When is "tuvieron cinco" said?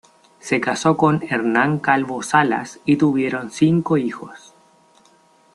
2.97-3.97